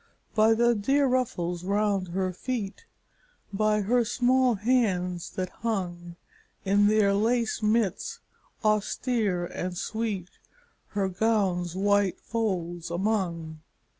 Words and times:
By 0.33 0.55
the 0.55 0.73
dear 0.73 1.05
ruffles 1.05 1.63
round 1.63 2.07
her 2.07 2.33
feet, 2.33 2.87
By 3.53 3.81
her 3.81 4.03
small 4.03 4.55
hands 4.55 5.29
that 5.35 5.49
hung 5.61 6.15
In 6.65 6.87
their 6.87 7.13
lace 7.13 7.61
mitts, 7.61 8.19
austere 8.65 9.45
and 9.45 9.77
sweet, 9.77 10.31
Her 10.97 11.07
gown's 11.07 11.75
white 11.75 12.19
folds 12.19 12.89
among. 12.89 13.59